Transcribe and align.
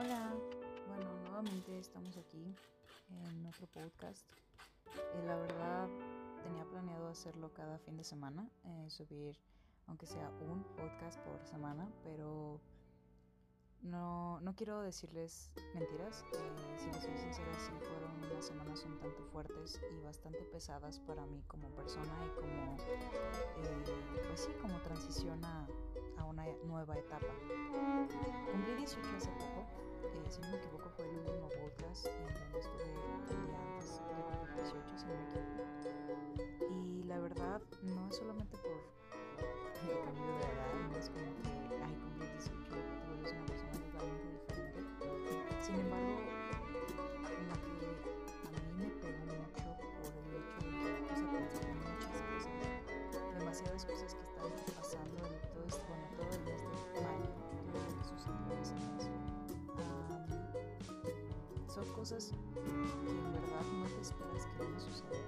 Hola, 0.00 0.32
bueno, 0.86 1.12
nuevamente 1.24 1.76
estamos 1.76 2.16
aquí 2.18 2.54
en 3.10 3.46
otro 3.46 3.66
podcast. 3.66 4.24
Eh, 4.94 5.22
la 5.26 5.34
verdad 5.34 5.88
tenía 6.44 6.64
planeado 6.66 7.08
hacerlo 7.08 7.52
cada 7.52 7.78
fin 7.80 7.96
de 7.96 8.04
semana, 8.04 8.48
eh, 8.62 8.86
subir 8.90 9.36
aunque 9.88 10.06
sea 10.06 10.30
un 10.40 10.62
podcast 10.76 11.18
por 11.22 11.44
semana, 11.44 11.88
pero 12.04 12.60
no, 13.82 14.40
no 14.40 14.54
quiero 14.54 14.82
decirles 14.82 15.50
mentiras. 15.74 16.24
Eh, 16.32 16.76
si 16.76 16.86
les 16.86 17.02
soy 17.02 17.18
sincera, 17.18 17.52
sí 17.58 17.72
fueron 17.80 18.30
unas 18.30 18.46
semanas 18.46 18.84
un 18.84 18.98
tanto 18.98 19.24
fuertes 19.32 19.80
y 19.98 20.00
bastante 20.00 20.44
pesadas 20.52 21.00
para 21.00 21.26
mí 21.26 21.42
como 21.48 21.68
persona 21.70 22.14
y 22.24 22.40
como, 22.40 22.76
eh, 23.56 24.22
pues 24.28 24.40
sí, 24.42 24.52
como 24.62 24.78
transición 24.80 25.44
a, 25.44 25.64
a 25.64 25.87
una 26.28 26.44
nueva 26.64 26.96
etapa. 26.96 27.26
Cumplí 28.50 28.74
18 28.76 29.08
hace 29.16 29.30
poco, 29.30 29.66
eh, 30.04 30.26
si 30.28 30.40
no 30.40 30.48
me 30.50 30.56
equivoco 30.56 30.90
fue 30.90 31.08
el 31.08 31.18
último 31.18 31.48
podcast 31.48 32.06
en 32.06 32.34
donde 32.34 32.58
estuve 32.58 32.82
el 32.84 32.94
día 32.94 33.58
antes 33.72 33.98
de 33.98 34.22
cumplir 34.22 34.54
18, 34.54 34.98
si 34.98 35.06
no 35.06 35.14
me 35.14 35.22
equivoco. 35.24 35.62
Y 36.70 37.02
la 37.04 37.18
verdad, 37.20 37.62
no 37.82 38.08
es 38.08 38.16
solamente 38.16 38.56
por 38.58 38.72
el 39.88 40.04
cambio 40.04 40.24
de 40.24 40.38
edad, 40.38 40.74
no 40.90 40.98
es 40.98 41.08
como 41.10 41.47
que 54.18 54.26
están 54.28 54.74
pasando 54.76 55.16
todo 55.18 55.64
esto, 55.68 55.82
bueno, 55.88 56.04
todo 56.16 56.26
el 56.26 56.42
mes 56.44 56.62
de 56.94 57.00
mayo, 57.00 57.30
todo 57.66 57.78
lo 57.78 57.90
que 57.98 58.04
sucedió. 58.08 58.52
Am, 59.78 60.26
son 61.68 61.86
cosas 61.94 62.22
que 62.54 62.60
en 62.60 63.32
verdad 63.32 63.64
no 63.72 63.86
te 63.86 64.00
esperas 64.00 64.42
que 64.46 64.54
van 64.62 64.74
a 64.74 64.80
suceder. 64.80 65.24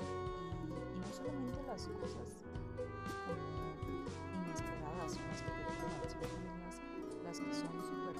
Y, 0.00 0.72
y 0.72 0.98
no 1.00 1.08
solamente 1.12 1.58
las 1.66 1.82
cosas 1.88 2.28
como 3.26 3.44
inesperadas 4.44 5.12
las 5.28 5.40
que 5.42 5.50
te 5.50 5.62
toman, 5.80 5.98
sino 6.08 6.52
las, 6.64 6.76
las 7.24 7.36
que 7.40 7.52
son 7.54 7.74
súper 7.84 8.16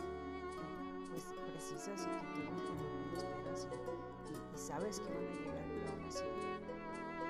pues, 1.10 1.24
precisas 1.52 2.00
y 2.02 2.10
que 2.10 2.26
llegan 2.40 2.58
cuando 2.66 2.84
no 2.84 3.16
esperas 3.16 3.60
y, 3.70 3.74
y- 4.34 4.58
sabes 4.58 5.00
que 5.00 5.08
van 5.14 5.24
a 5.24 5.30
llegar, 5.30 5.64
pero 5.68 5.86
aún 5.92 6.04
así 6.06 6.24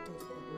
te, 0.04 0.12
te, 0.12 0.49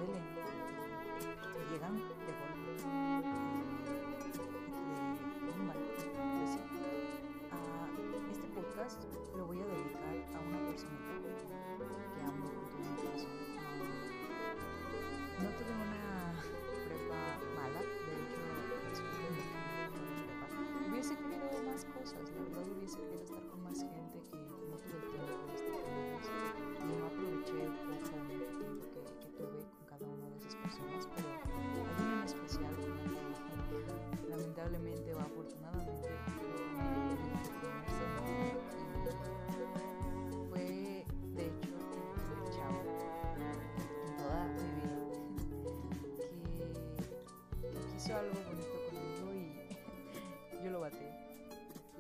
quiso 48.03 48.17
algo 48.17 48.35
bonito 48.35 48.77
conmigo 48.91 49.33
y 49.33 50.65
yo 50.65 50.71
lo 50.73 50.81
baté. 50.81 51.09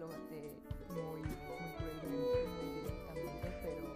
Lo 0.00 0.08
baté 0.08 0.58
muy, 0.88 1.22
muy 1.22 1.30
cruelmente, 1.76 2.48
muy 2.58 2.70
directamente, 2.74 3.48
pero 3.62 3.88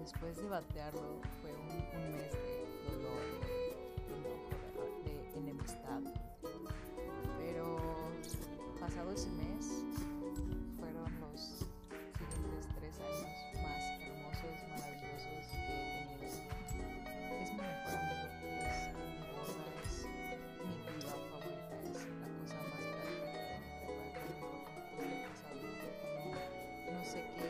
después 0.00 0.36
de 0.38 0.48
batearlo 0.48 1.20
fue 1.42 1.52
un, 1.52 1.66
mes 2.12 2.32
de 2.32 2.90
dolor, 2.90 3.24
de 5.04 5.38
enemistad. 5.38 6.00
Pero 7.38 7.76
pasado 8.80 9.12
ese 9.12 9.28
mes 9.32 9.84
fueron 10.78 11.20
los 11.20 11.40
siguientes 12.16 12.66
tres 12.78 12.98
años 13.00 13.45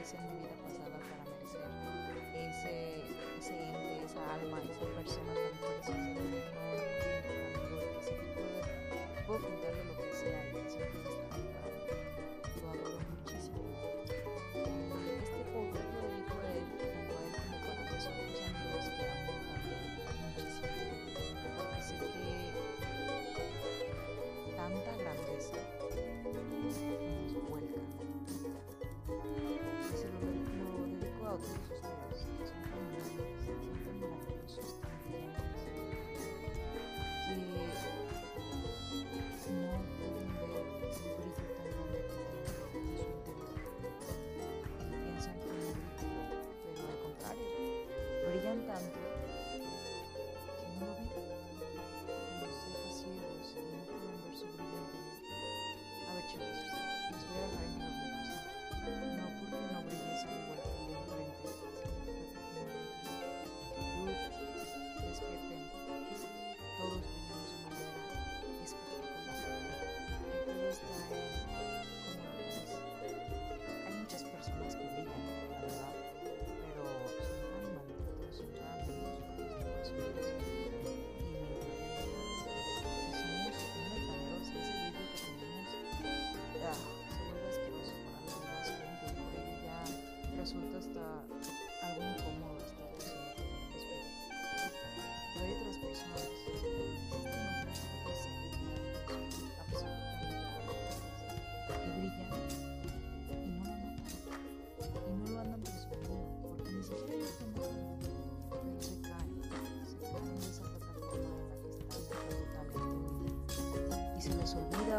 hice 0.06 0.16
en 0.18 0.22
mi 0.30 0.38
vida 0.38 0.54
pasada 0.62 0.96
para 1.10 1.24
merecer 1.34 1.66
ese, 2.32 2.74
ese 3.38 3.54
ente, 3.58 4.04
esa 4.04 4.22
alma, 4.34 4.62
esa 4.62 4.86
persona 4.94 5.34
tan 5.34 5.54
preciosa. 5.58 5.96
Que 9.14 9.20
puedo, 9.26 9.40
puedo 9.40 9.75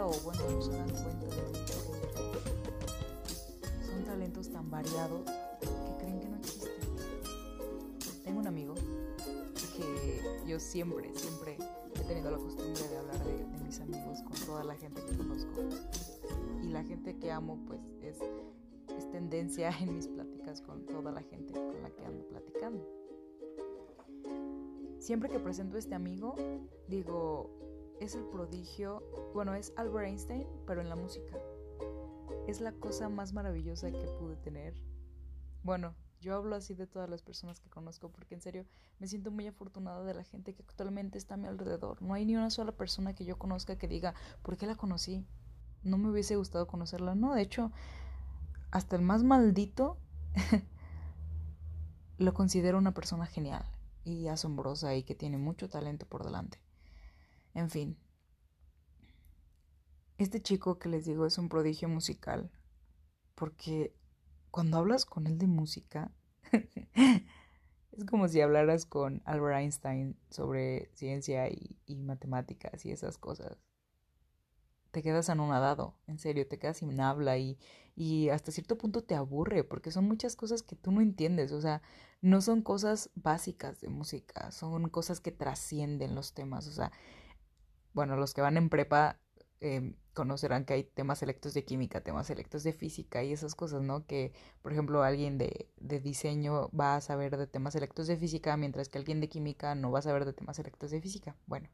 o 0.05 0.11
bueno 0.23 0.49
no 0.49 0.61
se 0.61 0.71
dan 0.71 0.89
cuenta 0.89 1.25
de 1.25 1.51
que 1.51 1.75
son 3.85 4.03
talentos 4.05 4.49
tan 4.49 4.69
variados 4.69 5.21
que 5.59 5.97
creen 5.99 6.19
que 6.19 6.29
no 6.29 6.37
existen 6.37 6.71
tengo 8.23 8.39
un 8.39 8.47
amigo 8.47 8.75
que 9.77 10.47
yo 10.47 10.59
siempre, 10.59 11.13
siempre 11.13 11.57
he 11.95 12.03
tenido 12.03 12.31
la 12.31 12.37
costumbre 12.37 12.81
de 12.87 12.97
hablar 12.97 13.23
de, 13.23 13.45
de 13.45 13.63
mis 13.63 13.79
amigos 13.79 14.21
con 14.23 14.33
toda 14.45 14.63
la 14.63 14.75
gente 14.75 15.01
que 15.05 15.15
conozco. 15.15 15.51
y 16.63 16.67
la 16.69 16.83
gente 16.83 17.15
que 17.17 17.31
amo 17.31 17.59
pues 17.67 17.81
es, 18.01 18.17
es 18.97 19.11
tendencia 19.11 19.69
en 19.81 19.95
mis 19.95 20.07
pláticas 20.07 20.61
con 20.61 20.85
toda 20.85 21.11
la 21.11 21.21
gente 21.21 21.53
con 21.53 21.81
la 21.81 21.89
que 21.91 22.05
ando 22.05 22.27
platicando. 22.27 22.87
Siempre 24.99 25.29
que 25.29 25.39
presento 25.39 25.75
a 25.77 25.79
este 25.79 25.95
amigo, 25.95 26.35
digo, 26.87 27.51
es 27.99 28.15
el 28.15 28.25
prodigio, 28.25 29.03
bueno, 29.33 29.53
es 29.53 29.73
Albert 29.75 30.07
Einstein, 30.07 30.47
pero 30.65 30.81
en 30.81 30.89
la 30.89 30.95
música. 30.95 31.37
Es 32.47 32.61
la 32.61 32.71
cosa 32.71 33.09
más 33.09 33.33
maravillosa 33.33 33.91
que 33.91 34.07
pude 34.19 34.35
tener. 34.37 34.73
Bueno, 35.63 35.95
yo 36.19 36.35
hablo 36.35 36.55
así 36.55 36.73
de 36.73 36.87
todas 36.87 37.09
las 37.09 37.21
personas 37.21 37.59
que 37.59 37.69
conozco 37.69 38.09
porque 38.09 38.35
en 38.35 38.41
serio 38.41 38.65
me 38.99 39.07
siento 39.07 39.31
muy 39.31 39.47
afortunada 39.47 40.03
de 40.03 40.13
la 40.13 40.23
gente 40.23 40.53
que 40.53 40.63
actualmente 40.63 41.17
está 41.17 41.35
a 41.35 41.37
mi 41.37 41.47
alrededor. 41.47 42.01
No 42.01 42.13
hay 42.13 42.25
ni 42.25 42.35
una 42.35 42.49
sola 42.49 42.71
persona 42.71 43.13
que 43.13 43.25
yo 43.25 43.37
conozca 43.37 43.77
que 43.77 43.87
diga, 43.87 44.13
¿por 44.41 44.57
qué 44.57 44.65
la 44.65 44.75
conocí? 44.75 45.25
No 45.83 45.97
me 45.97 46.09
hubiese 46.09 46.35
gustado 46.35 46.67
conocerla. 46.67 47.15
No, 47.15 47.35
de 47.35 47.41
hecho, 47.41 47.71
hasta 48.71 48.95
el 48.95 49.01
más 49.01 49.23
maldito 49.23 49.97
lo 52.17 52.33
considero 52.33 52.77
una 52.77 52.93
persona 52.93 53.25
genial 53.25 53.65
y 54.03 54.27
asombrosa 54.27 54.95
y 54.95 55.03
que 55.03 55.15
tiene 55.15 55.37
mucho 55.37 55.69
talento 55.69 56.07
por 56.07 56.23
delante. 56.23 56.59
En 57.57 57.71
fin, 57.71 57.97
este 60.19 60.39
chico 60.39 60.77
que 60.77 60.89
les 60.89 61.05
digo 61.05 61.25
es 61.25 61.39
un 61.39 61.49
prodigio 61.49 61.89
musical 61.89 62.51
porque 63.33 63.95
cuando 64.51 64.77
hablas 64.77 65.05
con 65.05 65.25
él 65.25 65.39
de 65.39 65.47
música 65.47 66.11
es 66.53 68.05
como 68.07 68.27
si 68.27 68.41
hablaras 68.41 68.85
con 68.85 69.23
Albert 69.25 69.57
Einstein 69.57 70.15
sobre 70.29 70.91
ciencia 70.93 71.49
y, 71.49 71.95
matemáticas 71.95 72.85
y 72.85 72.91
esas 72.91 73.17
cosas. 73.17 73.57
Te 74.91 75.01
quedas 75.01 75.31
anonadado, 75.31 75.95
en 76.05 76.19
serio, 76.19 76.47
te 76.47 76.59
quedas 76.59 76.77
sin 76.77 77.01
habla 77.01 77.39
y, 77.39 77.57
y 77.95 78.29
hasta 78.29 78.51
cierto 78.51 78.77
punto 78.77 79.03
te 79.03 79.15
aburre 79.15 79.63
porque 79.63 79.89
son 79.89 80.05
muchas 80.05 80.35
cosas 80.35 80.61
que 80.61 80.75
tú 80.75 80.91
no 80.91 81.01
entiendes, 81.01 81.51
o 81.53 81.61
sea, 81.61 81.81
no 82.21 82.39
son 82.41 82.61
cosas 82.61 83.09
básicas 83.15 83.81
de 83.81 83.89
música, 83.89 84.51
son 84.51 84.89
cosas 84.89 85.19
que 85.21 85.31
trascienden 85.31 86.13
los 86.13 86.35
temas, 86.35 86.67
o 86.67 86.71
sea, 86.71 86.91
bueno, 87.97 88.15
los 88.15 88.35
que 88.35 88.41
van 88.41 88.57
en 88.57 88.69
prepa 88.69 89.19
eh, 89.59 89.95
conocerán 90.13 90.65
que 90.65 90.73
hay 90.75 90.83
temas 90.83 91.17
selectos 91.17 91.55
de 91.55 91.65
química, 91.65 92.01
temas 92.01 92.27
selectos 92.27 92.61
de 92.61 92.71
física 92.71 93.23
y 93.23 93.33
esas 93.33 93.55
cosas, 93.55 93.81
¿no? 93.81 94.05
Que, 94.05 94.33
por 94.61 94.71
ejemplo, 94.71 95.01
alguien 95.01 95.39
de, 95.39 95.71
de 95.77 95.99
diseño 95.99 96.69
va 96.69 96.95
a 96.95 97.01
saber 97.01 97.37
de 97.37 97.47
temas 97.47 97.73
selectos 97.73 98.05
de 98.05 98.15
física, 98.15 98.55
mientras 98.55 98.87
que 98.87 98.99
alguien 98.99 99.19
de 99.19 99.29
química 99.29 99.73
no 99.73 99.89
va 99.89 99.97
a 99.97 100.03
saber 100.03 100.25
de 100.25 100.33
temas 100.33 100.57
selectos 100.57 100.91
de 100.91 101.01
física. 101.01 101.35
Bueno, 101.47 101.69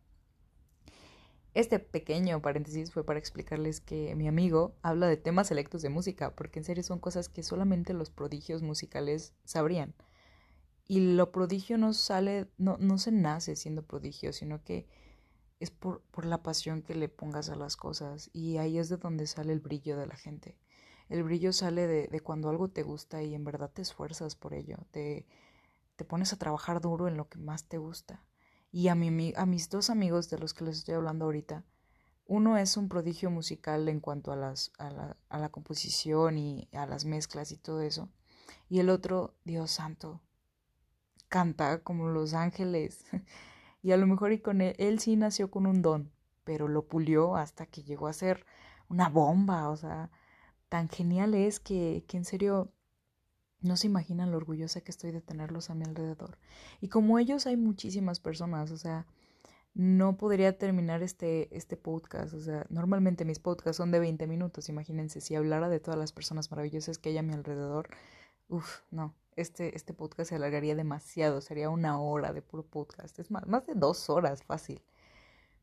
este 1.54 1.80
pequeño 1.80 2.42
paréntesis 2.42 2.94
fue 2.94 3.06
para 3.06 3.20
explicarles 3.20 3.82
que 3.82 4.16
mi 4.16 4.30
amigo 4.30 4.78
habla 4.82 5.08
de 5.08 5.18
temas 5.18 5.50
selectos 5.50 5.82
de 5.82 5.90
música, 5.90 6.36
porque 6.36 6.60
en 6.60 6.64
serio 6.64 6.84
son 6.84 7.00
cosas 7.00 7.28
que 7.28 7.44
solamente 7.44 7.94
los 7.94 8.12
prodigios 8.12 8.62
musicales 8.62 9.34
sabrían. 9.44 9.94
Y 10.88 11.16
lo 11.16 11.34
prodigio 11.34 11.78
no 11.78 11.92
sale, 11.92 12.48
no, 12.58 12.78
no 12.78 12.98
se 12.98 13.12
nace 13.12 13.58
siendo 13.58 13.84
prodigio, 13.84 14.32
sino 14.32 14.64
que 14.64 14.88
es 15.64 15.72
por, 15.72 16.02
por 16.12 16.26
la 16.26 16.44
pasión 16.44 16.82
que 16.82 16.94
le 16.94 17.10
pongas 17.10 17.50
a 17.50 17.56
las 17.56 17.78
cosas. 17.78 18.30
Y 18.34 18.58
ahí 18.58 18.78
es 18.78 18.90
de 18.90 18.98
donde 18.98 19.28
sale 19.28 19.54
el 19.54 19.60
brillo 19.60 19.98
de 19.98 20.08
la 20.08 20.16
gente. 20.16 20.58
El 21.10 21.24
brillo 21.24 21.54
sale 21.54 21.88
de, 21.88 22.08
de 22.08 22.20
cuando 22.20 22.50
algo 22.50 22.70
te 22.70 22.84
gusta 22.84 23.24
y 23.24 23.34
en 23.34 23.44
verdad 23.44 23.72
te 23.72 23.82
esfuerzas 23.82 24.36
por 24.36 24.54
ello. 24.54 24.78
Te, 24.92 25.26
te 25.96 26.06
pones 26.06 26.34
a 26.34 26.38
trabajar 26.38 26.82
duro 26.82 27.08
en 27.08 27.18
lo 27.18 27.30
que 27.30 27.40
más 27.40 27.66
te 27.68 27.78
gusta. 27.78 28.26
Y 28.72 28.88
a, 28.88 28.96
mi, 28.96 29.34
a 29.36 29.46
mis 29.46 29.70
dos 29.70 29.90
amigos 29.90 30.30
de 30.30 30.40
los 30.40 30.54
que 30.54 30.66
les 30.66 30.80
estoy 30.80 30.96
hablando 30.96 31.26
ahorita, 31.26 31.64
uno 32.26 32.58
es 32.58 32.78
un 32.78 32.90
prodigio 32.90 33.30
musical 33.30 33.88
en 33.88 34.00
cuanto 34.00 34.32
a, 34.32 34.36
las, 34.36 34.72
a, 34.78 34.90
la, 34.90 35.18
a 35.30 35.38
la 35.38 35.50
composición 35.50 36.38
y 36.38 36.70
a 36.74 36.86
las 36.86 37.06
mezclas 37.06 37.52
y 37.52 37.58
todo 37.58 37.82
eso. 37.82 38.10
Y 38.70 38.80
el 38.80 38.90
otro, 38.90 39.36
Dios 39.44 39.72
santo, 39.72 40.22
canta 41.30 41.84
como 41.84 42.10
los 42.10 42.34
ángeles. 42.34 43.06
y 43.84 43.92
a 43.92 43.98
lo 43.98 44.08
mejor 44.08 44.32
y 44.32 44.40
con 44.40 44.62
él, 44.62 44.76
él 44.80 45.00
sí 45.00 45.16
nació 45.18 45.52
con 45.52 45.68
un 45.68 45.82
don, 45.82 46.12
pero 46.46 46.68
lo 46.68 46.88
pulió 46.88 47.36
hasta 47.36 47.66
que 47.68 47.84
llegó 47.84 48.08
a 48.08 48.14
ser 48.14 48.46
una 48.90 49.10
bomba. 49.10 49.70
O 49.70 49.78
sea, 49.78 50.10
tan 50.70 50.90
genial 50.90 51.36
es 51.36 51.60
que, 51.60 52.06
que 52.08 52.18
en 52.18 52.26
serio 52.26 52.72
no 53.62 53.78
se 53.78 53.88
imaginan 53.88 54.32
lo 54.32 54.38
orgullosa 54.38 54.82
que 54.82 54.92
estoy 54.92 55.12
de 55.12 55.22
tenerlos 55.22 55.70
a 55.70 55.76
mi 55.76 55.86
alrededor. 55.86 56.38
Y 56.82 56.90
como 56.90 57.20
ellos 57.20 57.46
hay 57.46 57.58
muchísimas 57.58 58.20
personas, 58.20 58.72
o 58.72 58.78
sea, 58.78 59.06
no 59.74 60.18
podría 60.18 60.58
terminar 60.58 61.04
este, 61.04 61.56
este 61.56 61.78
podcast. 61.78 62.34
O 62.34 62.40
sea, 62.40 62.66
normalmente 62.70 63.26
mis 63.26 63.40
podcasts 63.40 63.78
son 63.78 63.92
de 63.92 64.00
20 64.00 64.28
minutos. 64.28 64.70
Imagínense, 64.70 65.22
si 65.22 65.36
hablara 65.36 65.70
de 65.70 65.80
todas 65.80 66.00
las 66.00 66.14
personas 66.14 66.52
maravillosas 66.52 66.98
que 66.98 67.10
hay 67.10 67.18
a 67.18 67.24
mi 67.24 67.34
alrededor, 67.34 67.90
uff, 68.50 68.82
no, 68.92 69.14
este, 69.36 69.76
este 69.76 69.94
podcast 69.94 70.30
se 70.30 70.36
alargaría 70.36 70.76
demasiado. 70.76 71.42
Sería 71.42 71.70
una 71.70 72.00
hora 72.00 72.34
de 72.34 72.42
puro 72.42 72.64
podcast. 72.64 73.18
Es 73.20 73.32
más, 73.32 73.48
más 73.48 73.66
de 73.66 73.74
dos 73.76 74.10
horas, 74.10 74.44
fácil. 74.44 74.82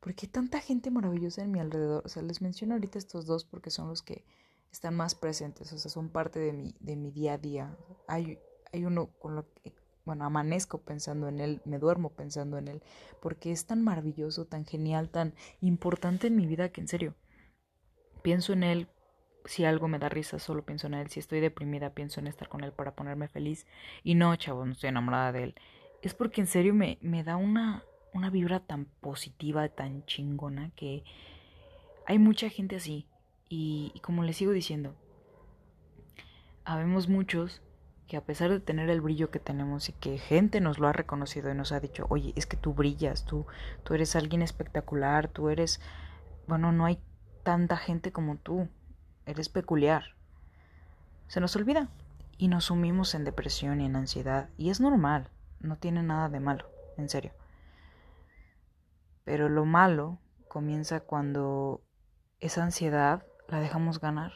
Porque 0.01 0.27
tanta 0.27 0.61
gente 0.61 0.91
maravillosa 0.91 1.43
en 1.43 1.53
mi 1.53 1.61
alrededor. 1.61 2.03
O 2.05 2.09
sea, 2.09 2.23
les 2.23 2.41
menciono 2.41 2.75
ahorita 2.75 2.99
estos 2.99 3.27
dos 3.27 3.45
porque 3.45 3.71
son 3.71 3.89
los 3.89 4.03
que 4.03 4.25
están 4.73 4.95
más 4.97 5.15
presentes, 5.15 5.73
o 5.73 5.79
sea, 5.79 5.91
son 5.91 6.09
parte 6.09 6.39
de 6.39 6.53
mi, 6.53 6.75
de 6.81 6.97
mi 6.97 7.11
día 7.11 7.35
a 7.35 7.39
día. 7.39 7.77
Hay, 8.07 8.39
hay 8.73 8.85
uno 8.85 9.09
con 9.19 9.35
lo 9.35 9.53
que, 9.55 9.75
bueno, 10.05 10.25
amanezco 10.25 10.79
pensando 10.79 11.29
en 11.29 11.41
él, 11.41 11.61
me 11.65 11.79
duermo 11.79 12.11
pensando 12.11 12.59
en 12.59 12.69
él, 12.69 12.83
porque 13.21 13.53
es 13.53 13.67
tan 13.67 13.83
maravilloso, 13.83 14.47
tan 14.47 14.65
genial, 14.65 15.11
tan 15.11 15.35
importante 15.61 16.29
en 16.29 16.37
mi 16.37 16.47
vida 16.47 16.71
que 16.71 16.81
en 16.81 16.89
serio, 16.89 17.15
pienso 18.23 18.53
en 18.53 18.63
él. 18.63 18.89
Si 19.45 19.65
algo 19.65 19.89
me 19.89 19.99
da 19.99 20.09
risa, 20.09 20.39
solo 20.39 20.65
pienso 20.65 20.87
en 20.87 20.95
él. 20.95 21.09
Si 21.09 21.21
estoy 21.21 21.41
deprimida, 21.41 21.91
pienso 21.91 22.21
en 22.21 22.27
estar 22.27 22.49
con 22.49 22.63
él 22.63 22.73
para 22.73 22.95
ponerme 22.95 23.29
feliz. 23.29 23.67
Y 24.03 24.15
no, 24.15 24.35
chavos, 24.37 24.67
no 24.67 24.73
estoy 24.73 24.89
enamorada 24.89 25.33
de 25.33 25.45
él. 25.45 25.55
Es 26.03 26.15
porque 26.15 26.41
en 26.41 26.47
serio 26.47 26.75
me, 26.75 26.99
me 27.01 27.25
da 27.25 27.37
una, 27.37 27.85
una 28.13 28.31
vibra 28.31 28.61
tan 28.61 28.85
positiva, 28.85 29.69
tan 29.69 30.05
chingona, 30.07 30.71
que 30.77 31.05
hay 32.07 32.19
mucha 32.19 32.49
gente 32.49 32.77
así 32.77 33.07
y, 33.49 33.93
como 34.03 34.23
les 34.23 34.37
sigo 34.37 34.53
diciendo, 34.53 34.95
habemos 36.65 37.09
muchos 37.09 37.63
que 38.07 38.17
a 38.17 38.25
pesar 38.25 38.51
de 38.51 38.61
tener 38.61 38.91
el 38.91 39.01
brillo 39.01 39.31
que 39.31 39.39
tenemos 39.39 39.89
y 39.89 39.93
que 39.93 40.19
gente 40.19 40.61
nos 40.61 40.79
lo 40.79 40.89
ha 40.89 40.93
reconocido 40.93 41.51
y 41.51 41.55
nos 41.55 41.73
ha 41.73 41.81
dicho, 41.81 42.07
oye, 42.09 42.33
es 42.37 42.47
que 42.47 42.57
tú 42.57 42.75
brillas, 42.75 43.25
tú, 43.25 43.47
tú 43.85 43.95
eres 43.95 44.17
alguien 44.17 44.43
espectacular, 44.43 45.29
tú 45.29 45.49
eres, 45.49 45.81
bueno, 46.49 46.73
no 46.73 46.85
hay 46.85 46.99
tanta 47.45 47.77
gente 47.77 48.13
como 48.13 48.37
tú, 48.37 48.69
eres 49.31 49.49
peculiar. 49.49 50.17
Se 51.29 51.41
nos 51.41 51.55
olvida 51.57 51.89
y 52.37 52.49
nos 52.49 52.65
sumimos 52.67 53.15
en 53.15 53.25
depresión 53.25 53.81
y 53.81 53.87
en 53.87 53.97
ansiedad 53.97 54.49
y 54.57 54.71
es 54.71 54.81
normal, 54.81 55.29
no 55.61 55.77
tiene 55.77 56.03
nada 56.03 56.29
de 56.29 56.41
malo, 56.41 56.67
en 56.97 57.09
serio. 57.09 57.33
Pero 59.25 59.49
lo 59.49 59.65
malo 59.65 60.19
comienza 60.49 61.01
cuando 61.01 61.83
esa 62.41 62.65
ansiedad 62.65 63.25
la 63.49 63.61
dejamos 63.61 64.01
ganar. 64.01 64.33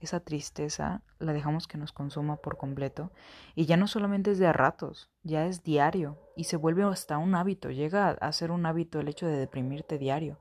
Esa 0.00 0.18
tristeza 0.18 1.02
la 1.20 1.32
dejamos 1.32 1.68
que 1.68 1.78
nos 1.78 1.92
consuma 1.92 2.36
por 2.36 2.56
completo 2.56 3.12
y 3.54 3.66
ya 3.66 3.76
no 3.76 3.86
solamente 3.86 4.32
es 4.32 4.38
de 4.38 4.48
a 4.48 4.52
ratos, 4.52 5.10
ya 5.22 5.46
es 5.46 5.62
diario 5.62 6.18
y 6.34 6.44
se 6.44 6.56
vuelve 6.56 6.82
hasta 6.82 7.18
un 7.18 7.36
hábito, 7.36 7.70
llega 7.70 8.10
a 8.10 8.32
ser 8.32 8.50
un 8.50 8.66
hábito 8.66 8.98
el 8.98 9.08
hecho 9.08 9.26
de 9.26 9.36
deprimirte 9.36 9.98
diario. 9.98 10.38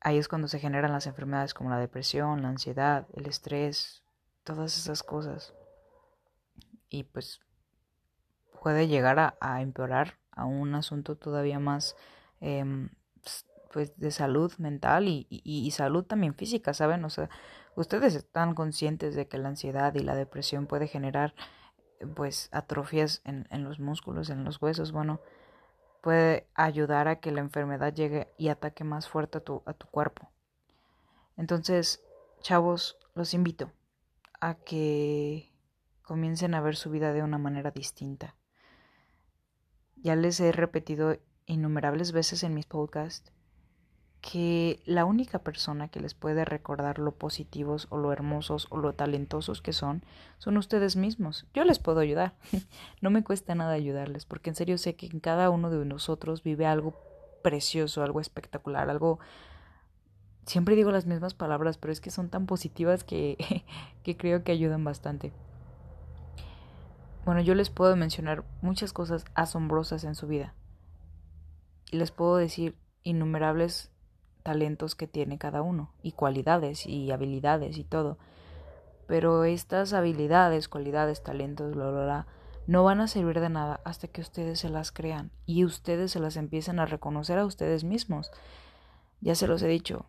Ahí 0.00 0.18
es 0.18 0.28
cuando 0.28 0.48
se 0.48 0.58
generan 0.58 0.92
las 0.92 1.06
enfermedades 1.06 1.54
como 1.54 1.70
la 1.70 1.78
depresión, 1.78 2.42
la 2.42 2.48
ansiedad, 2.48 3.06
el 3.14 3.26
estrés, 3.26 4.02
todas 4.44 4.76
esas 4.76 5.02
cosas. 5.02 5.54
Y 6.88 7.04
pues 7.04 7.40
puede 8.62 8.88
llegar 8.88 9.36
a, 9.40 9.60
empeorar 9.60 10.18
a 10.32 10.44
un 10.44 10.74
asunto 10.74 11.16
todavía 11.16 11.58
más 11.58 11.96
em, 12.40 12.90
pues 13.72 13.96
de 13.98 14.10
salud 14.10 14.52
mental 14.58 15.08
y, 15.08 15.26
y, 15.28 15.70
salud 15.72 16.04
también 16.04 16.34
física, 16.34 16.72
¿saben? 16.72 17.04
O 17.04 17.10
sea, 17.10 17.28
ustedes 17.74 18.14
están 18.14 18.54
conscientes 18.54 19.14
de 19.14 19.28
que 19.28 19.38
la 19.38 19.48
ansiedad 19.48 19.94
y 19.94 20.00
la 20.00 20.14
depresión 20.14 20.66
puede 20.66 20.88
generar 20.88 21.34
pues 22.14 22.48
atrofias 22.52 23.20
en, 23.24 23.46
en 23.50 23.64
los 23.64 23.78
músculos, 23.78 24.30
en 24.30 24.44
los 24.44 24.60
huesos, 24.60 24.92
bueno, 24.92 25.20
puede 26.06 26.46
ayudar 26.54 27.08
a 27.08 27.18
que 27.18 27.32
la 27.32 27.40
enfermedad 27.40 27.92
llegue 27.92 28.32
y 28.38 28.46
ataque 28.46 28.84
más 28.84 29.08
fuerte 29.08 29.38
a 29.38 29.40
tu, 29.40 29.64
a 29.66 29.72
tu 29.72 29.88
cuerpo. 29.88 30.30
Entonces, 31.36 32.00
chavos, 32.42 32.96
los 33.16 33.34
invito 33.34 33.72
a 34.40 34.54
que 34.54 35.52
comiencen 36.02 36.54
a 36.54 36.60
ver 36.60 36.76
su 36.76 36.90
vida 36.90 37.12
de 37.12 37.24
una 37.24 37.38
manera 37.38 37.72
distinta. 37.72 38.36
Ya 39.96 40.14
les 40.14 40.38
he 40.38 40.52
repetido 40.52 41.18
innumerables 41.44 42.12
veces 42.12 42.44
en 42.44 42.54
mis 42.54 42.66
podcasts 42.66 43.32
que 44.30 44.80
la 44.86 45.04
única 45.04 45.38
persona 45.38 45.86
que 45.86 46.00
les 46.00 46.14
puede 46.14 46.44
recordar 46.44 46.98
lo 46.98 47.12
positivos 47.12 47.86
o 47.90 47.96
lo 47.96 48.12
hermosos 48.12 48.66
o 48.70 48.76
lo 48.76 48.92
talentosos 48.92 49.62
que 49.62 49.72
son 49.72 50.02
son 50.38 50.56
ustedes 50.56 50.96
mismos. 50.96 51.46
Yo 51.54 51.62
les 51.64 51.78
puedo 51.78 52.00
ayudar. 52.00 52.34
no 53.00 53.10
me 53.10 53.22
cuesta 53.22 53.54
nada 53.54 53.72
ayudarles 53.72 54.26
porque 54.26 54.50
en 54.50 54.56
serio 54.56 54.78
sé 54.78 54.96
que 54.96 55.06
en 55.06 55.20
cada 55.20 55.48
uno 55.50 55.70
de 55.70 55.84
nosotros 55.84 56.42
vive 56.42 56.66
algo 56.66 56.94
precioso, 57.42 58.02
algo 58.02 58.20
espectacular, 58.20 58.90
algo 58.90 59.20
siempre 60.44 60.74
digo 60.74 60.90
las 60.90 61.06
mismas 61.06 61.34
palabras, 61.34 61.78
pero 61.78 61.92
es 61.92 62.00
que 62.00 62.10
son 62.10 62.28
tan 62.28 62.46
positivas 62.46 63.04
que, 63.04 63.64
que 64.02 64.16
creo 64.16 64.42
que 64.42 64.50
ayudan 64.50 64.82
bastante. 64.82 65.32
Bueno, 67.24 67.40
yo 67.42 67.54
les 67.54 67.70
puedo 67.70 67.94
mencionar 67.94 68.44
muchas 68.60 68.92
cosas 68.92 69.24
asombrosas 69.34 70.02
en 70.02 70.16
su 70.16 70.26
vida. 70.26 70.54
Y 71.92 71.98
les 71.98 72.10
puedo 72.10 72.36
decir 72.36 72.76
innumerables 73.04 73.92
talentos 74.46 74.94
que 74.94 75.08
tiene 75.08 75.38
cada 75.38 75.60
uno, 75.60 75.90
y 76.04 76.12
cualidades 76.12 76.86
y 76.86 77.10
habilidades 77.10 77.78
y 77.78 77.82
todo. 77.82 78.16
Pero 79.08 79.42
estas 79.42 79.92
habilidades, 79.92 80.68
cualidades, 80.68 81.24
talentos, 81.24 81.74
bla, 81.74 81.90
bla, 81.90 82.04
bla, 82.04 82.26
no 82.68 82.84
van 82.84 83.00
a 83.00 83.08
servir 83.08 83.40
de 83.40 83.48
nada 83.48 83.80
hasta 83.82 84.06
que 84.06 84.20
ustedes 84.20 84.60
se 84.60 84.68
las 84.68 84.92
crean 84.92 85.32
y 85.46 85.64
ustedes 85.64 86.12
se 86.12 86.20
las 86.20 86.36
empiecen 86.36 86.78
a 86.78 86.86
reconocer 86.86 87.40
a 87.40 87.44
ustedes 87.44 87.82
mismos. 87.82 88.30
Ya 89.20 89.34
se 89.34 89.48
los 89.48 89.62
he 89.62 89.66
dicho, 89.66 90.06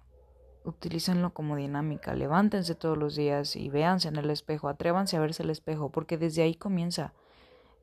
utilícenlo 0.63 1.33
como 1.33 1.55
dinámica, 1.55 2.13
levántense 2.13 2.75
todos 2.75 2.95
los 2.95 3.15
días 3.15 3.55
y 3.55 3.69
véanse 3.69 4.07
en 4.07 4.17
el 4.17 4.29
espejo, 4.29 4.69
atrévanse 4.69 5.17
a 5.17 5.19
verse 5.19 5.41
el 5.41 5.49
espejo, 5.49 5.89
porque 5.89 6.19
desde 6.19 6.43
ahí 6.43 6.53
comienza. 6.53 7.11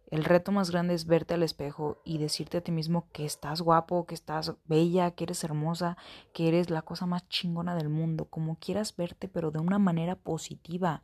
El 0.08 0.24
reto 0.24 0.52
más 0.52 0.70
grande 0.70 0.94
es 0.94 1.06
verte 1.06 1.34
al 1.34 1.42
espejo 1.42 2.00
y 2.04 2.18
decirte 2.18 2.58
a 2.58 2.60
ti 2.60 2.72
mismo 2.72 3.08
que 3.12 3.24
estás 3.24 3.62
guapo, 3.62 4.06
que 4.06 4.14
estás 4.14 4.54
bella, 4.66 5.12
que 5.12 5.24
eres 5.24 5.42
hermosa, 5.44 5.96
que 6.32 6.48
eres 6.48 6.70
la 6.70 6.82
cosa 6.82 7.06
más 7.06 7.28
chingona 7.28 7.74
del 7.74 7.88
mundo, 7.88 8.26
como 8.26 8.58
quieras 8.58 8.94
verte, 8.96 9.28
pero 9.28 9.50
de 9.50 9.58
una 9.58 9.78
manera 9.78 10.14
positiva. 10.14 11.02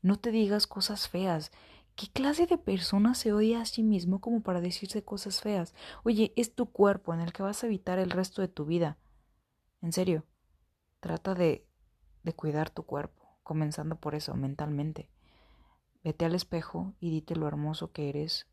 No 0.00 0.18
te 0.18 0.30
digas 0.30 0.66
cosas 0.66 1.08
feas. 1.08 1.50
¿Qué 1.96 2.08
clase 2.08 2.46
de 2.46 2.58
persona 2.58 3.14
se 3.14 3.32
odia 3.32 3.62
a 3.62 3.66
sí 3.66 3.82
mismo 3.82 4.20
como 4.20 4.42
para 4.42 4.60
decirse 4.60 5.02
cosas 5.02 5.40
feas? 5.40 5.74
Oye, 6.04 6.32
es 6.36 6.54
tu 6.54 6.66
cuerpo 6.66 7.14
en 7.14 7.20
el 7.20 7.32
que 7.32 7.42
vas 7.42 7.62
a 7.62 7.66
evitar 7.66 7.98
el 7.98 8.10
resto 8.10 8.42
de 8.42 8.48
tu 8.48 8.64
vida. 8.64 8.96
En 9.82 9.92
serio. 9.92 10.24
Trata 11.00 11.34
de, 11.34 11.66
de 12.22 12.32
cuidar 12.32 12.70
tu 12.70 12.84
cuerpo, 12.84 13.38
comenzando 13.42 13.96
por 13.96 14.14
eso, 14.14 14.34
mentalmente. 14.34 15.08
Vete 16.06 16.24
al 16.24 16.36
espejo 16.36 16.94
y 17.00 17.10
dite 17.10 17.34
lo 17.34 17.48
hermoso 17.48 17.90
que 17.90 18.08
eres 18.08 18.46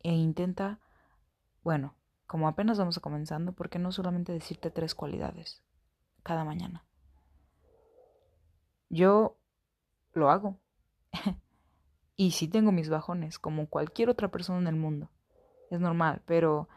e 0.00 0.12
intenta, 0.12 0.80
bueno, 1.62 1.94
como 2.26 2.48
apenas 2.48 2.76
vamos 2.76 2.98
comenzando, 2.98 3.52
¿por 3.52 3.70
qué 3.70 3.78
no 3.78 3.92
solamente 3.92 4.32
decirte 4.32 4.72
tres 4.72 4.96
cualidades 4.96 5.62
cada 6.24 6.42
mañana? 6.42 6.84
Yo 8.88 9.38
lo 10.12 10.28
hago. 10.28 10.58
y 12.16 12.32
sí 12.32 12.48
tengo 12.48 12.72
mis 12.72 12.88
bajones, 12.88 13.38
como 13.38 13.68
cualquier 13.68 14.10
otra 14.10 14.32
persona 14.32 14.58
en 14.58 14.66
el 14.66 14.74
mundo. 14.74 15.08
Es 15.70 15.78
normal, 15.78 16.22
pero 16.26 16.68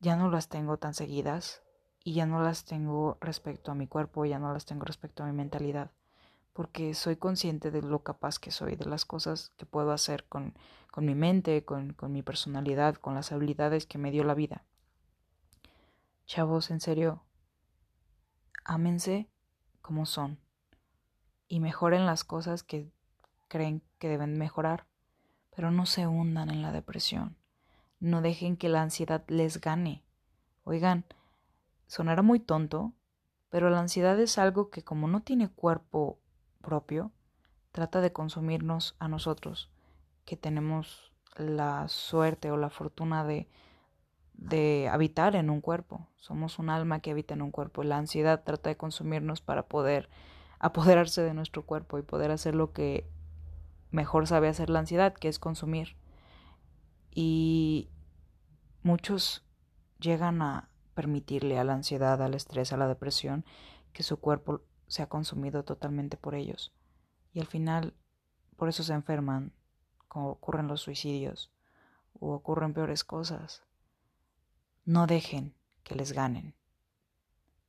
ya 0.00 0.16
no 0.16 0.28
las 0.28 0.48
tengo 0.48 0.76
tan 0.76 0.94
seguidas 0.94 1.62
y 2.02 2.14
ya 2.14 2.26
no 2.26 2.42
las 2.42 2.64
tengo 2.64 3.16
respecto 3.20 3.70
a 3.70 3.76
mi 3.76 3.86
cuerpo, 3.86 4.24
ya 4.24 4.40
no 4.40 4.52
las 4.52 4.66
tengo 4.66 4.84
respecto 4.84 5.22
a 5.22 5.26
mi 5.26 5.32
mentalidad, 5.32 5.92
porque 6.56 6.94
soy 6.94 7.16
consciente 7.16 7.70
de 7.70 7.82
lo 7.82 8.02
capaz 8.02 8.38
que 8.38 8.50
soy, 8.50 8.76
de 8.76 8.86
las 8.86 9.04
cosas 9.04 9.50
que 9.58 9.66
puedo 9.66 9.92
hacer 9.92 10.24
con, 10.24 10.54
con 10.90 11.04
mi 11.04 11.14
mente, 11.14 11.66
con, 11.66 11.92
con 11.92 12.12
mi 12.12 12.22
personalidad, 12.22 12.94
con 12.94 13.14
las 13.14 13.30
habilidades 13.30 13.84
que 13.84 13.98
me 13.98 14.10
dio 14.10 14.24
la 14.24 14.32
vida. 14.32 14.64
Chavos, 16.24 16.70
en 16.70 16.80
serio, 16.80 17.22
ámense 18.64 19.28
como 19.82 20.06
son 20.06 20.38
y 21.46 21.60
mejoren 21.60 22.06
las 22.06 22.24
cosas 22.24 22.62
que 22.62 22.90
creen 23.48 23.82
que 23.98 24.08
deben 24.08 24.38
mejorar, 24.38 24.86
pero 25.54 25.70
no 25.70 25.84
se 25.84 26.06
hundan 26.06 26.48
en 26.48 26.62
la 26.62 26.72
depresión. 26.72 27.36
No 28.00 28.22
dejen 28.22 28.56
que 28.56 28.70
la 28.70 28.80
ansiedad 28.80 29.26
les 29.28 29.60
gane. 29.60 30.02
Oigan, 30.64 31.04
sonará 31.86 32.22
muy 32.22 32.40
tonto, 32.40 32.94
pero 33.50 33.68
la 33.68 33.80
ansiedad 33.80 34.18
es 34.18 34.38
algo 34.38 34.70
que 34.70 34.82
como 34.82 35.06
no 35.06 35.20
tiene 35.20 35.50
cuerpo 35.50 36.18
propio, 36.66 37.12
trata 37.70 38.00
de 38.00 38.12
consumirnos 38.12 38.96
a 38.98 39.06
nosotros, 39.06 39.70
que 40.24 40.36
tenemos 40.36 41.12
la 41.36 41.86
suerte 41.86 42.50
o 42.50 42.56
la 42.56 42.70
fortuna 42.70 43.24
de, 43.24 43.48
de 44.34 44.88
habitar 44.90 45.36
en 45.36 45.48
un 45.48 45.60
cuerpo. 45.60 46.08
Somos 46.16 46.58
un 46.58 46.68
alma 46.68 46.98
que 46.98 47.12
habita 47.12 47.34
en 47.34 47.42
un 47.42 47.52
cuerpo. 47.52 47.84
La 47.84 47.98
ansiedad 47.98 48.42
trata 48.42 48.68
de 48.68 48.76
consumirnos 48.76 49.42
para 49.42 49.68
poder 49.68 50.10
apoderarse 50.58 51.22
de 51.22 51.34
nuestro 51.34 51.64
cuerpo 51.64 51.98
y 51.98 52.02
poder 52.02 52.32
hacer 52.32 52.56
lo 52.56 52.72
que 52.72 53.08
mejor 53.92 54.26
sabe 54.26 54.48
hacer 54.48 54.68
la 54.68 54.80
ansiedad, 54.80 55.14
que 55.14 55.28
es 55.28 55.38
consumir. 55.38 55.96
Y 57.14 57.90
muchos 58.82 59.44
llegan 60.00 60.42
a 60.42 60.68
permitirle 60.94 61.60
a 61.60 61.64
la 61.64 61.74
ansiedad, 61.74 62.20
al 62.20 62.34
estrés, 62.34 62.72
a 62.72 62.76
la 62.76 62.88
depresión, 62.88 63.44
que 63.92 64.02
su 64.02 64.18
cuerpo 64.18 64.62
sea 64.88 65.08
consumido 65.08 65.64
totalmente 65.64 66.16
por 66.16 66.34
ellos. 66.34 66.72
Y 67.32 67.40
al 67.40 67.46
final, 67.46 67.94
por 68.56 68.68
eso 68.68 68.82
se 68.82 68.94
enferman, 68.94 69.52
como 70.08 70.30
ocurren 70.30 70.68
los 70.68 70.80
suicidios, 70.80 71.50
o 72.18 72.32
ocurren 72.32 72.74
peores 72.74 73.04
cosas. 73.04 73.62
No 74.84 75.06
dejen 75.06 75.54
que 75.82 75.94
les 75.94 76.12
ganen. 76.12 76.54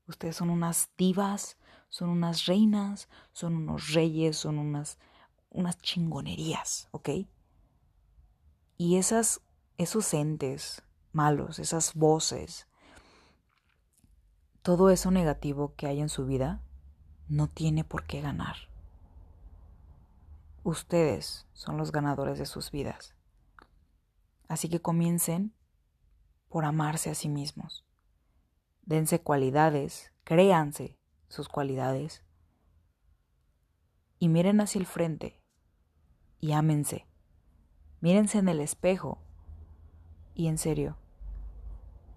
Ustedes 0.07 0.38
son 0.38 0.50
unas 0.50 0.89
divas, 0.97 1.57
son 1.89 2.09
unas 2.09 2.45
reinas, 2.45 3.09
son 3.33 3.55
unos 3.55 3.93
reyes, 3.93 4.38
son 4.38 4.57
unas, 4.57 4.97
unas 5.50 5.77
chingonerías, 5.79 6.88
¿ok? 6.91 7.09
Y 8.77 8.97
esas, 8.97 9.41
esos 9.77 10.13
entes 10.13 10.83
malos, 11.12 11.59
esas 11.59 11.93
voces, 11.93 12.67
todo 14.62 14.89
eso 14.89 15.12
negativo 15.12 15.74
que 15.75 15.88
hay 15.88 16.00
en 16.00 16.09
su 16.09 16.25
vida 16.25 16.62
no 17.29 17.48
tiene 17.48 17.84
por 17.84 18.05
qué 18.05 18.22
ganar. 18.22 18.55
Ustedes 20.63 21.48
son 21.53 21.77
los 21.77 21.91
ganadores 21.91 22.38
de 22.39 22.46
sus 22.46 22.72
vidas. 22.72 23.15
Así 24.48 24.69
que 24.69 24.81
comiencen 24.81 25.53
por 26.50 26.65
amarse 26.65 27.10
a 27.10 27.15
sí 27.15 27.29
mismos. 27.29 27.86
Dense 28.84 29.22
cualidades, 29.22 30.12
créanse 30.24 30.98
sus 31.27 31.50
cualidades 31.50 32.24
y 34.19 34.29
miren 34.29 34.62
hacia 34.62 34.79
el 34.79 34.86
frente 34.86 35.41
y 36.39 36.53
ámense. 36.53 37.05
Mírense 38.00 38.38
en 38.39 38.48
el 38.48 38.60
espejo 38.60 39.19
y 40.34 40.48
en 40.48 40.57
serio, 40.57 40.98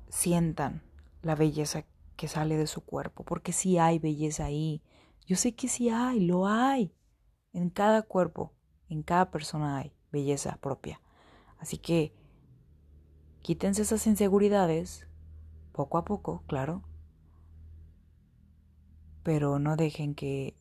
sientan 0.08 0.82
la 1.22 1.34
belleza 1.34 1.84
que 2.16 2.28
sale 2.28 2.56
de 2.56 2.66
su 2.66 2.82
cuerpo, 2.82 3.24
porque 3.24 3.52
sí 3.52 3.78
hay 3.78 3.98
belleza 3.98 4.44
ahí. 4.44 4.82
Yo 5.26 5.36
sé 5.36 5.54
que 5.54 5.68
sí 5.68 5.88
hay, 5.88 6.20
lo 6.20 6.46
hay. 6.46 6.94
En 7.52 7.70
cada 7.70 8.02
cuerpo, 8.02 8.52
en 8.88 9.02
cada 9.02 9.30
persona 9.30 9.78
hay 9.78 9.92
belleza 10.12 10.58
propia. 10.60 11.00
Así 11.58 11.78
que 11.78 12.14
quítense 13.42 13.82
esas 13.82 14.06
inseguridades, 14.06 15.06
poco 15.72 15.98
a 15.98 16.04
poco, 16.04 16.42
claro, 16.46 16.82
pero 19.22 19.58
no 19.58 19.76
dejen 19.76 20.14
que 20.14 20.56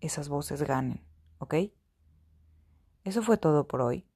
esas 0.00 0.28
voces 0.28 0.62
ganen, 0.62 1.04
¿ok? 1.38 1.54
Eso 3.04 3.22
fue 3.22 3.38
todo 3.38 3.66
por 3.66 3.80
hoy. 3.80 4.06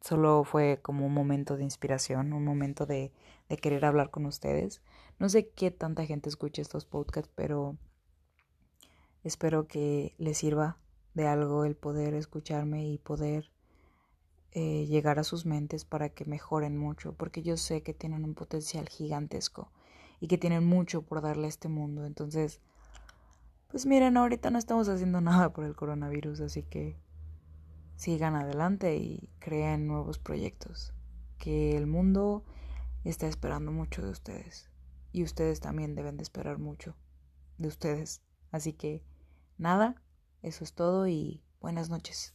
Solo 0.00 0.44
fue 0.44 0.80
como 0.82 1.06
un 1.06 1.14
momento 1.14 1.56
de 1.56 1.64
inspiración, 1.64 2.32
un 2.32 2.44
momento 2.44 2.86
de, 2.86 3.12
de 3.48 3.56
querer 3.56 3.84
hablar 3.84 4.10
con 4.10 4.26
ustedes. 4.26 4.82
No 5.18 5.28
sé 5.28 5.50
qué 5.50 5.70
tanta 5.70 6.06
gente 6.06 6.28
escucha 6.28 6.62
estos 6.62 6.86
podcasts, 6.86 7.30
pero 7.34 7.76
espero 9.24 9.66
que 9.66 10.14
les 10.18 10.38
sirva 10.38 10.78
de 11.14 11.26
algo 11.26 11.64
el 11.64 11.76
poder 11.76 12.14
escucharme 12.14 12.86
y 12.88 12.98
poder 12.98 13.50
eh, 14.52 14.86
llegar 14.86 15.18
a 15.18 15.24
sus 15.24 15.46
mentes 15.46 15.84
para 15.84 16.08
que 16.08 16.24
mejoren 16.24 16.76
mucho, 16.76 17.12
porque 17.12 17.42
yo 17.42 17.56
sé 17.56 17.82
que 17.82 17.94
tienen 17.94 18.24
un 18.24 18.34
potencial 18.34 18.88
gigantesco 18.88 19.70
y 20.20 20.26
que 20.28 20.38
tienen 20.38 20.64
mucho 20.64 21.02
por 21.02 21.22
darle 21.22 21.46
a 21.46 21.48
este 21.48 21.68
mundo. 21.68 22.04
Entonces, 22.04 22.60
pues 23.70 23.86
miren, 23.86 24.16
ahorita 24.16 24.50
no 24.50 24.58
estamos 24.58 24.88
haciendo 24.88 25.20
nada 25.20 25.52
por 25.52 25.64
el 25.64 25.76
coronavirus, 25.76 26.40
así 26.40 26.62
que 26.62 26.96
sigan 27.96 28.34
adelante 28.34 28.96
y 28.96 29.28
creen 29.38 29.86
nuevos 29.86 30.18
proyectos, 30.18 30.94
que 31.38 31.76
el 31.76 31.86
mundo 31.86 32.44
está 33.04 33.28
esperando 33.28 33.72
mucho 33.72 34.02
de 34.02 34.10
ustedes 34.10 34.70
y 35.12 35.22
ustedes 35.22 35.60
también 35.60 35.94
deben 35.94 36.16
de 36.16 36.22
esperar 36.22 36.58
mucho 36.58 36.96
de 37.58 37.68
ustedes. 37.68 38.22
Así 38.50 38.72
que 38.72 39.02
nada, 39.60 39.94
eso 40.42 40.64
es 40.64 40.72
todo 40.72 41.06
y 41.06 41.42
buenas 41.60 41.90
noches. 41.90 42.34